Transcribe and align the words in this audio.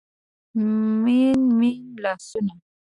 میین، 1.01 1.39
میین 1.57 1.81
لاسونه 2.03 2.53